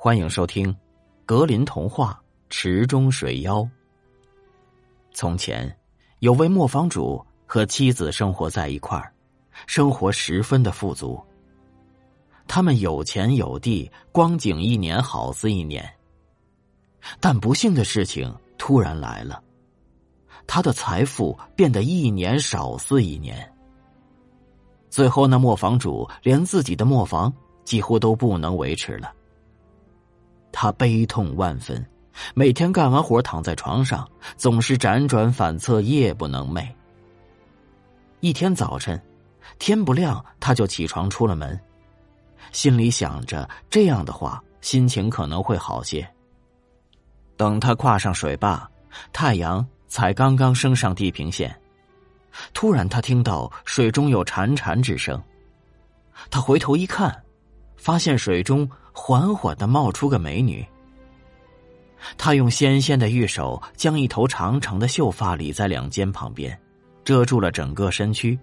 [0.00, 0.72] 欢迎收听
[1.26, 2.12] 《格林童话·
[2.48, 3.62] 池中水妖》。
[5.12, 5.76] 从前，
[6.20, 9.12] 有位磨坊主和妻子生活在一块儿，
[9.66, 11.20] 生活十分的富足。
[12.46, 15.84] 他们有钱有地，光景一年好似一年。
[17.18, 19.42] 但不幸的事情突然来了，
[20.46, 23.52] 他的财富变得一年少似一年。
[24.88, 27.34] 最后，那磨坊主连自己的磨坊
[27.64, 29.12] 几乎都不能维持了。
[30.60, 31.86] 他悲痛万分，
[32.34, 34.04] 每天干完活躺在床上，
[34.36, 36.66] 总是辗转反侧，夜不能寐。
[38.18, 39.00] 一天早晨，
[39.60, 41.56] 天不亮他就起床出了门，
[42.50, 46.04] 心里想着这样的话，心情可能会好些。
[47.36, 48.68] 等他跨上水坝，
[49.12, 51.56] 太阳才刚刚升上地平线，
[52.52, 55.22] 突然他听到水中有潺潺之声，
[56.28, 57.16] 他回头一看，
[57.78, 58.68] 发现水中。
[59.00, 60.66] 缓缓的冒出个美女，
[62.18, 66.58] 她用纤纤的玉手将一头长长的秀发理在两肩旁边，
[67.04, 68.36] 遮住了整个身躯。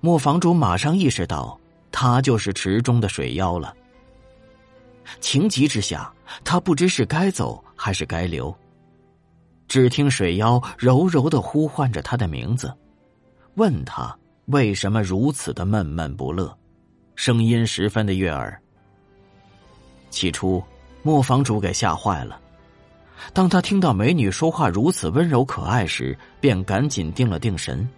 [0.00, 1.56] 磨坊主马上意识到，
[1.92, 3.72] 她就是池中的水妖了。
[5.20, 6.12] 情急之下，
[6.42, 8.54] 他不知是该走还是该留。
[9.68, 12.74] 只听水妖柔柔的呼唤着他的名字，
[13.54, 14.14] 问他
[14.46, 16.52] 为什么如此的闷闷不乐，
[17.16, 18.56] 声音十分的悦耳。
[20.10, 20.62] 起初，
[21.02, 22.40] 磨坊主给吓坏了。
[23.32, 27.88] 当他听到美女说话如此温柔可爱时，便赶紧定了定神。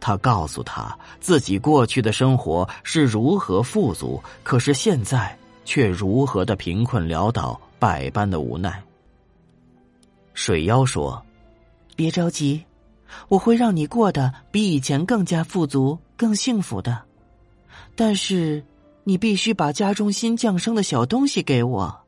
[0.00, 8.82] 他告诉他自己过去的生活是如何富足，可是现在却如何的贫困潦倒，百般的无奈。
[10.32, 11.24] 水妖说
[11.96, 12.64] ：“别着急，
[13.28, 17.02] 我会让你过得比以前更加富足、更幸福的。
[17.94, 18.64] 但是。”
[19.06, 22.06] 你必须把家中新降生的小东西给我。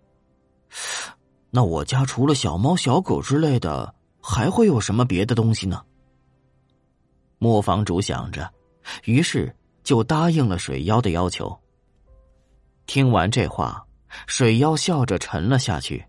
[1.51, 5.84] 那我家除了小猫、小狗之类的，还会有什么别的东西呢？
[7.37, 8.50] 磨坊主想着，
[9.05, 11.55] 于是就答应了水妖的要求。
[12.87, 13.84] 听完这话，
[14.27, 16.03] 水妖笑着沉了下去，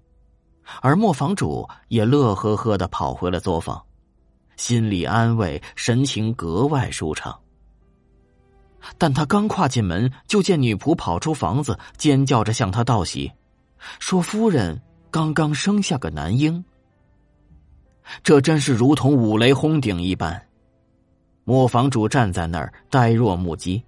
[0.82, 3.86] 而磨坊主也乐呵呵的跑回了作坊，
[4.56, 7.38] 心里安慰，神情格外舒畅。
[8.98, 13.32] 但他刚跨进门，就见女仆跑出房子，尖叫着向他道喜，
[14.00, 14.82] 说：“夫人
[15.12, 16.64] 刚刚生下个男婴。”
[18.24, 20.42] 这真是如同五雷轰顶一般。
[21.44, 23.84] 磨坊主站在那儿呆若木鸡。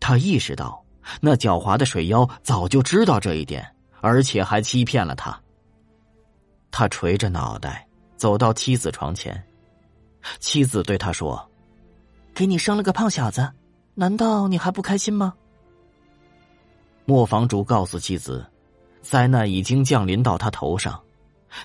[0.00, 0.84] 他意识到，
[1.20, 3.64] 那狡猾的水妖早就知道这一点，
[4.00, 5.40] 而且还欺骗了他。
[6.70, 7.86] 他垂着脑袋
[8.16, 9.44] 走到妻子床前，
[10.40, 11.50] 妻子对他说
[12.34, 13.48] ：“给你生了个胖小子。”
[13.94, 15.34] 难道你还不开心吗？
[17.04, 18.44] 磨坊主告诉妻子，
[19.02, 21.00] 灾难已经降临到他头上，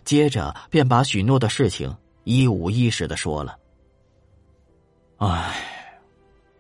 [0.04, 1.96] 接着便把许诺的事情
[2.26, 3.58] 一五一十的说了。
[5.18, 5.56] 唉，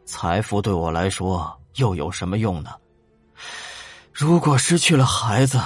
[0.06, 2.72] 财富对我来说又有什么用呢？
[4.12, 5.59] 如果失去了孩子，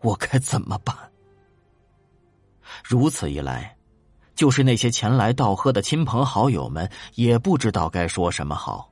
[0.00, 0.96] 我该怎么办？
[2.82, 3.76] 如此一来，
[4.34, 8.90] 就是那些前来道贺的亲朋好友们也不知道该说什么好。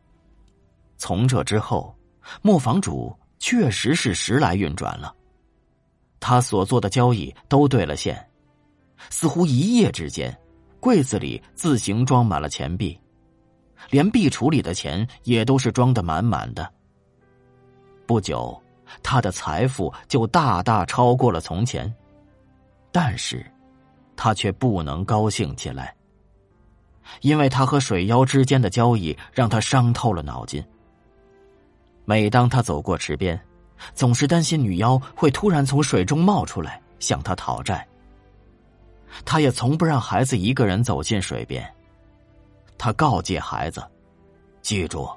[0.96, 1.94] 从这之后，
[2.42, 5.14] 磨坊主确实是时来运转了。
[6.20, 8.26] 他所做的交易都兑了现，
[9.10, 10.34] 似乎一夜之间，
[10.80, 12.98] 柜子里自行装满了钱币，
[13.90, 16.72] 连壁橱里的钱也都是装得满满的。
[18.06, 18.58] 不久，
[19.02, 21.92] 他的财富就大大超过了从前，
[22.90, 23.44] 但是，
[24.16, 25.94] 他却不能高兴起来，
[27.20, 30.64] 因为他和水妖之间的交易让他伤透了脑筋。
[32.04, 33.40] 每当他走过池边，
[33.94, 37.86] 总是担心女妖会突然从水中冒出来向他讨债。
[39.24, 41.64] 他也从不让孩子一个人走进水边。
[42.76, 43.82] 他告诫孩子
[44.60, 45.08] ：“记住，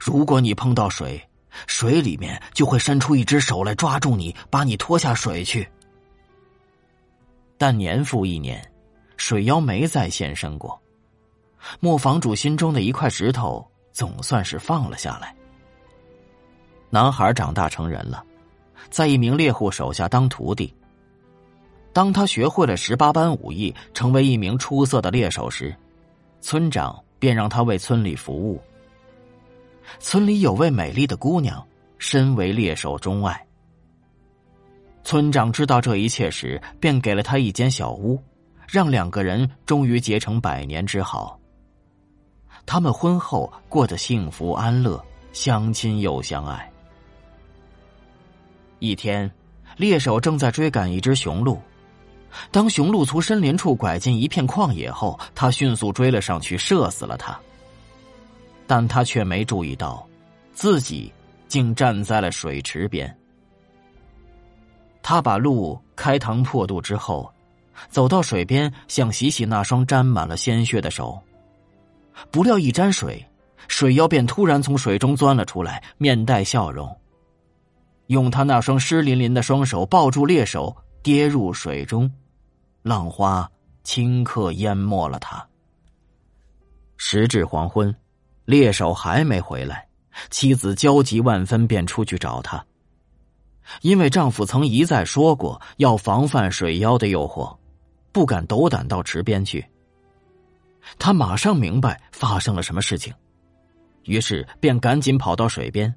[0.00, 1.22] 如果你碰到水，
[1.66, 5.68] 水里面就会伸出一只手来抓住你，把你拖下水去。”
[7.58, 8.66] 但年复一年，
[9.16, 10.80] 水妖没再现身过。
[11.78, 15.36] 磨坊主心中的一块石头总算是放了下来。
[16.94, 18.22] 男孩长大成人了，
[18.90, 20.74] 在一名猎户手下当徒弟。
[21.90, 25.74] 当他学会了十八般武艺，成为一名出色的猎手时，
[26.42, 28.60] 村长便让他为村里服务。
[30.00, 31.66] 村里有位美丽的姑娘，
[31.96, 33.42] 身为猎手钟爱。
[35.02, 38.22] 村长知道这一切时，便给了他一间小屋，
[38.68, 41.40] 让两个人终于结成百年之好。
[42.66, 45.02] 他们婚后过得幸福安乐，
[45.32, 46.70] 相亲又相爱。
[48.82, 49.30] 一天，
[49.76, 51.56] 猎手正在追赶一只雄鹿。
[52.50, 57.38] 当雄鹿从森林处拐进一片旷野后，他迅速追了上去，射死了它。
[58.66, 60.04] 但他却没注意到，
[60.52, 61.12] 自己
[61.46, 63.16] 竟站在了水池边。
[65.00, 67.32] 他把鹿开膛破肚之后，
[67.88, 71.16] 走到水边，想洗洗那双沾满了鲜血的手。
[72.32, 73.24] 不料一沾水，
[73.68, 76.92] 水妖便突然从水中钻了出来，面带笑容，
[78.12, 82.12] 用他那双湿淋淋的双手抱住猎手，跌入水中。
[82.82, 83.50] 浪花
[83.84, 85.48] 顷刻淹没了他。
[86.98, 87.94] 时至黄昏，
[88.44, 89.88] 猎手还没回来，
[90.28, 92.62] 妻子焦急万分，便出去找他。
[93.80, 97.56] 因为丈夫曾一再说过要防范水妖的诱惑，
[98.12, 99.64] 不敢斗胆到池边去。
[100.98, 103.14] 她马上明白发生了什么事情，
[104.04, 105.94] 于是便赶紧跑到水边。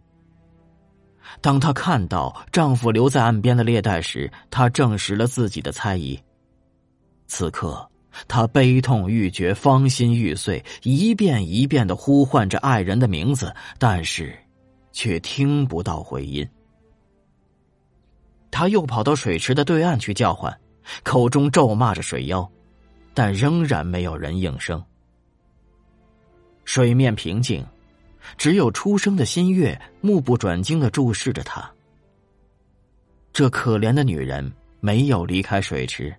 [1.41, 6.19] 当她看到丈夫留在岸边的猎袋时，她证实了自己的猜疑。
[7.27, 7.89] 此刻，
[8.27, 14.37] 她悲痛欲绝，芳心欲碎，一遍一遍的呼唤着爱人的名字，但是，
[14.91, 16.47] 却听不到回音。
[18.51, 20.57] 他又跑到水池的对岸去叫唤，
[21.03, 22.49] 口中咒骂着水妖，
[23.13, 24.81] 但仍然没有人应声。
[26.63, 27.65] 水面平静，
[28.37, 31.69] 只有初升的新月目不转睛的注视着他。
[33.33, 36.15] 这可怜的女人没有离开水池。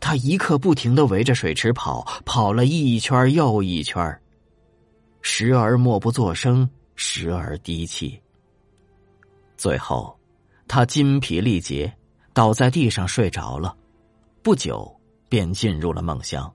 [0.00, 4.20] 她一刻不停的围着水池跑，跑了一圈又一圈，
[5.20, 8.20] 时而默不作声，时而低泣。
[9.56, 10.18] 最后，
[10.66, 11.92] 他筋疲力竭，
[12.32, 13.76] 倒在地上睡着了。
[14.42, 14.92] 不久，
[15.28, 16.52] 便进入了梦乡。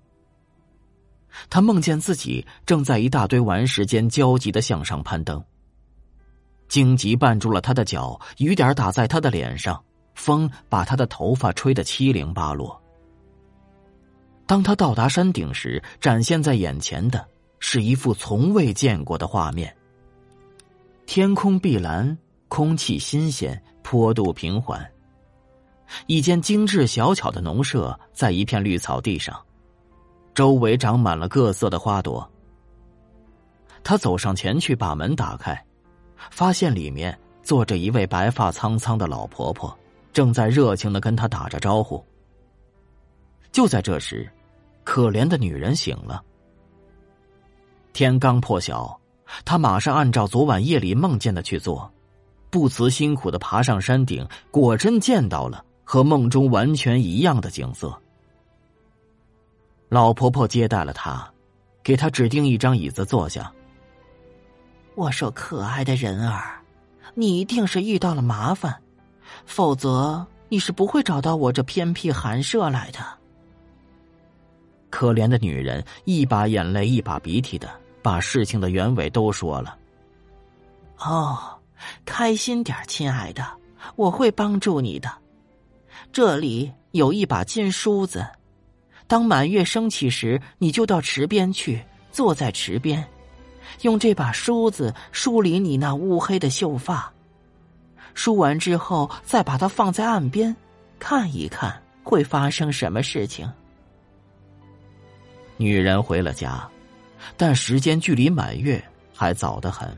[1.49, 5.43] 他梦见自己正在一大堆顽石间焦急的向上攀登。
[6.67, 9.83] 荆棘绊住了他的脚，雨点打在他的脸上，
[10.15, 12.81] 风把他的头发吹得七零八落。
[14.45, 17.25] 当他到达山顶时，展现在眼前的
[17.59, 19.75] 是一幅从未见过的画面。
[21.05, 22.17] 天空碧蓝，
[22.47, 24.85] 空气新鲜，坡度平缓。
[26.07, 29.37] 一间精致小巧的农舍在一片绿草地上，
[30.33, 32.29] 周围长满了各色的花朵。
[33.83, 35.65] 他走上前去，把门打开，
[36.29, 39.77] 发现里面坐着一位白发苍苍的老婆婆，
[40.13, 42.03] 正在热情的跟他打着招呼。
[43.51, 44.31] 就在这时。
[44.83, 46.23] 可怜的女人醒了。
[47.93, 48.99] 天刚破晓，
[49.45, 51.89] 她马上按照昨晚夜里梦见的去做，
[52.49, 57.95] 不辞辛苦的爬上山顶，果真见到了和梦中完全一样的景色。
[59.91, 61.29] 老婆婆接待了她，
[61.83, 63.51] 给她指定一张椅子坐下。
[64.95, 66.61] 我说：“可爱的人儿，
[67.13, 68.81] 你一定是遇到了麻烦，
[69.45, 72.99] 否则你是不会找到我这偏僻寒舍来的。”
[74.89, 77.69] 可怜的女人一把眼泪一把鼻涕的
[78.01, 79.77] 把事情的原委都说了。
[80.99, 81.37] 哦，
[82.05, 83.45] 开心点，亲爱的，
[83.97, 85.11] 我会帮助你的。
[86.13, 88.25] 这里有一把金梳子，
[89.11, 93.05] 当满月升起时，你就到池边去，坐在池边，
[93.81, 97.11] 用这把梳子梳理你那乌黑的秀发。
[98.13, 100.55] 梳完之后，再把它放在岸边，
[100.97, 103.51] 看一看会发生什么事情。
[105.57, 106.65] 女人回了家，
[107.35, 108.81] 但时间距离满月
[109.13, 109.93] 还早得很。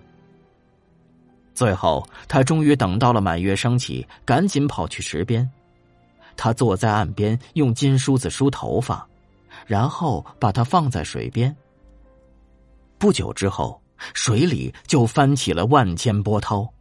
[1.53, 5.47] 最后，她终于等到了满月升起，赶紧跑去池边。
[6.35, 9.07] 他坐在岸边，用金梳子梳头发，
[9.65, 11.55] 然后把它放在水边。
[12.97, 13.81] 不久之后，
[14.13, 16.73] 水里就翻起了万千波涛，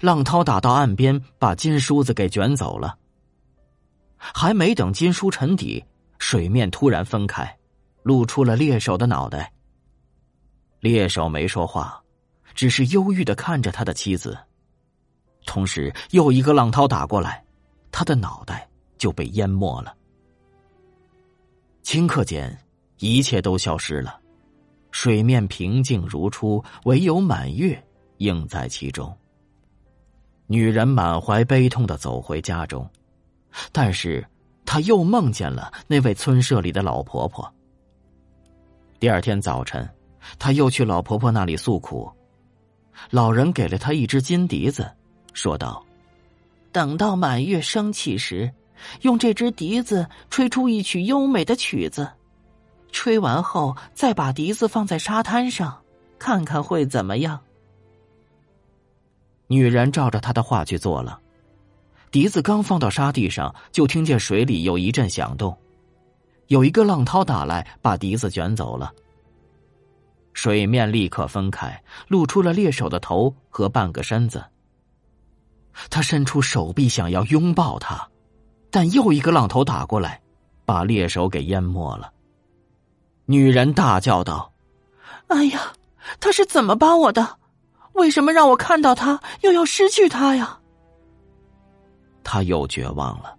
[0.00, 2.98] 浪涛打到岸边，把金梳子给卷走了。
[4.16, 5.84] 还没等金梳沉底，
[6.18, 7.58] 水面突然分开。
[8.02, 9.52] 露出了猎手的脑袋。
[10.80, 12.02] 猎手没说话，
[12.54, 14.38] 只是忧郁的看着他的妻子。
[15.46, 17.43] 同时，又一个浪涛打过来，
[17.96, 19.94] 他的脑袋就被淹没了。
[21.84, 22.58] 顷刻间，
[22.98, 24.18] 一切都消失了，
[24.90, 27.80] 水面平静如初，唯有满月
[28.16, 29.16] 映在其中。
[30.48, 32.84] 女人满怀悲痛的走回家中，
[33.70, 34.26] 但是
[34.66, 37.48] 她又梦见了那位村舍里的老婆婆。
[38.98, 39.88] 第二天早晨，
[40.36, 42.10] 他又去老婆婆那里诉苦，
[43.10, 44.90] 老人给了他一只金笛子，
[45.32, 45.80] 说道
[46.74, 48.52] ：“等到满月升起时，
[49.02, 52.10] 用这只笛子吹出一曲优美的曲子，
[52.90, 55.80] 吹完后再把笛子放在沙滩上，
[56.18, 57.38] 看看会怎么样。”
[59.46, 61.20] 女人照着他的话去做了，
[62.10, 65.56] 笛子刚放到沙地上，就听见水里有一阵响动，
[66.48, 68.92] 有一个浪涛打来，把笛子卷走了。
[70.32, 74.44] 水面立刻分开，露出了猎手的头和半个身子。
[75.90, 78.08] 他伸出手臂想要拥抱他，
[78.70, 80.20] 但又一个浪头打过来，
[80.64, 82.12] 把猎手给淹没了。
[83.26, 84.52] 女人大叫道
[85.28, 85.72] ：“哎呀，
[86.20, 87.38] 他是怎么把我的？
[87.94, 90.58] 为什么让我看到他，又要失去他呀？”
[92.22, 93.36] 他又绝望了，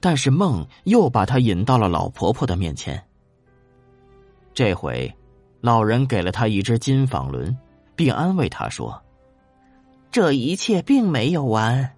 [0.00, 3.02] 但是梦又把他引到了老婆婆的面前。
[4.54, 5.12] 这回，
[5.60, 7.56] 老人给了他一只金纺轮，
[7.94, 9.02] 并安慰他说。
[10.16, 11.92] 这一切并没有完，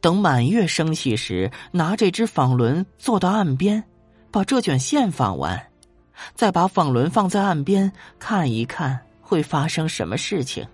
[0.00, 3.84] 等满月升起时，拿这只纺轮坐到岸边，
[4.32, 5.68] 把这卷线纺完，
[6.34, 10.66] 再把纺轮放在岸边看一看会发生什么事情。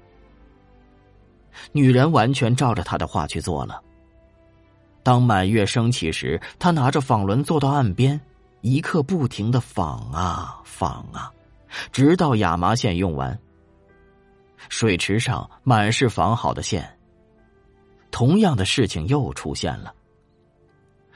[1.73, 3.79] 女人完全照着他的话去做了。
[5.03, 8.19] 当满月升起时，他拿着纺轮坐到岸边，
[8.63, 11.31] 一刻不停的纺啊纺啊，
[11.93, 13.39] 直到亚麻线用完。
[14.69, 16.89] 水池上满是纺好的线。
[18.11, 19.93] 同样的事情又出现了。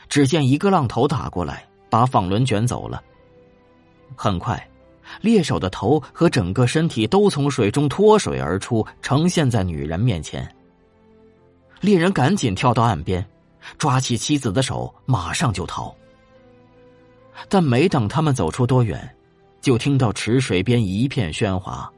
[0.08, 3.02] 只见一个浪头打过来，把纺轮卷走了。
[4.14, 4.68] 很快，
[5.20, 10.48] 猎手的头和整个身体都从水中脱水而出，呈现在女人面前。
[11.80, 13.24] 猎人赶紧跳到岸边，
[13.76, 15.94] 抓起妻子的手，马上就逃。
[17.48, 19.14] 但没等他们走出多远，
[19.60, 21.92] 就听到池水边一片喧哗。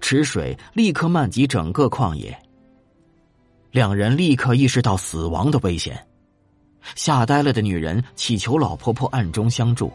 [0.00, 2.36] 池水立刻漫及整个旷野。
[3.70, 6.06] 两人立刻意识到死亡的危险，
[6.94, 9.92] 吓呆了的女人祈求老婆婆暗中相助。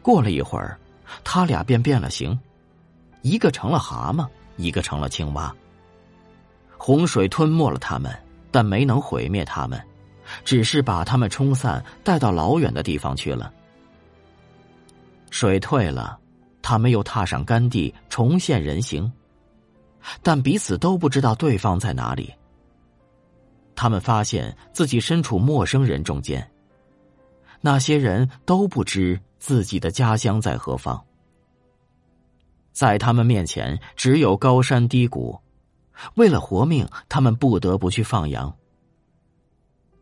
[0.00, 0.78] 过了一会儿，
[1.22, 2.38] 他俩便变了形，
[3.22, 5.54] 一个成了蛤蟆，一个成了青蛙。
[6.78, 8.10] 洪水吞没了他们，
[8.50, 9.78] 但没能毁灭他们，
[10.44, 13.52] 只是把他们冲散，带到老远的地方去了。
[15.30, 16.18] 水退了。
[16.62, 19.10] 他们又踏上干地，重现人形，
[20.22, 22.32] 但彼此都不知道对方在哪里。
[23.74, 26.50] 他们发现自己身处陌生人中间，
[27.60, 31.02] 那些人都不知自己的家乡在何方。
[32.72, 35.38] 在他们面前只有高山低谷，
[36.14, 38.54] 为了活命，他们不得不去放羊。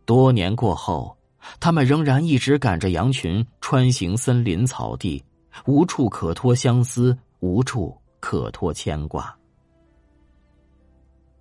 [0.04, 1.16] 多年过后，
[1.60, 5.24] 他们仍然一直赶着羊群穿行森林草地。
[5.66, 9.34] 无处可托相思，无处可托牵挂。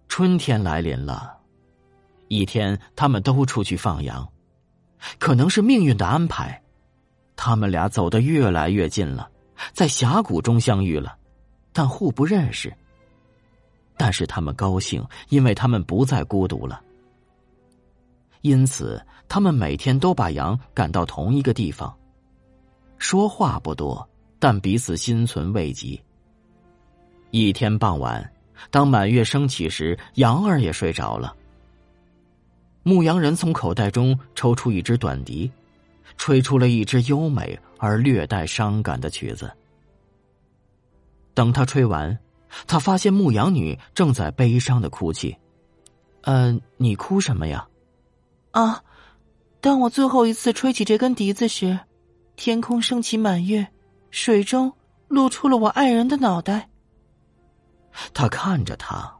[0.07, 1.37] 春天来临了，
[2.27, 4.27] 一天，他们都出去放羊，
[5.19, 6.61] 可能是命运的安排，
[7.35, 9.29] 他们俩走得越来越近了，
[9.73, 11.17] 在峡谷中相遇了，
[11.71, 12.73] 但互不认识。
[13.95, 16.81] 但是他们高兴，因为他们不再孤独了。
[18.41, 21.95] 因此，他们每天都把羊赶到同一个地方。
[22.97, 24.07] 说话不多，
[24.39, 25.99] 但彼此心存慰藉。
[27.31, 28.31] 一天傍晚，
[28.71, 31.35] 当满月升起时，羊儿也睡着了。
[32.83, 35.51] 牧羊人从口袋中抽出一支短笛，
[36.17, 39.51] 吹出了一支优美而略带伤感的曲子。
[41.33, 42.17] 等他吹完，
[42.65, 45.37] 他发现牧羊女正在悲伤的哭泣。
[46.23, 47.67] “嗯，你哭什么呀
[48.51, 48.81] ？”“啊，
[49.59, 51.77] 当我最后一次吹起这根笛子时。”
[52.37, 53.67] 天空升起满月，
[54.11, 54.71] 水中
[55.07, 56.69] 露出了我爱人的脑袋。
[58.13, 59.11] 他看着他，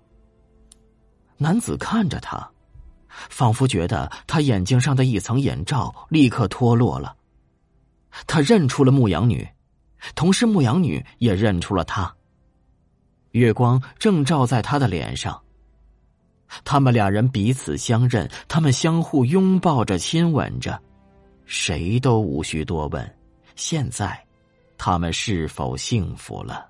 [1.36, 2.48] 男子看着他，
[3.10, 7.16] 仿佛觉得他眼睛上的一层眼罩立刻脱落了。
[8.28, 9.46] 他认出了牧羊女，
[10.14, 12.16] 同时牧羊女也认出了他。
[13.32, 15.42] 月光正照在他的脸上，
[16.64, 20.80] 他们两人彼此相认，他们相互拥抱着，亲吻着。
[21.48, 23.16] 谁都无需多问，
[23.56, 24.22] 现在，
[24.78, 26.70] 他们是否幸福了？